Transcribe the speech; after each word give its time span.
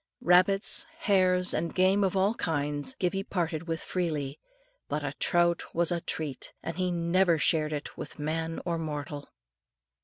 Rabbits, 0.21 0.87
hares, 1.01 1.53
and 1.53 1.75
game 1.75 2.03
of 2.03 2.17
all 2.17 2.33
kinds, 2.33 2.95
Gibbie 2.95 3.21
parted 3.23 3.67
with 3.67 3.83
freely; 3.83 4.39
but 4.89 5.03
a 5.03 5.13
trout 5.19 5.61
was 5.75 5.91
a 5.91 6.01
treat, 6.01 6.53
and 6.63 6.75
he 6.75 6.89
never 6.91 7.37
shared 7.37 7.71
it 7.71 7.95
with 7.99 8.17
man 8.17 8.59
or 8.65 8.79
mortal. 8.79 9.29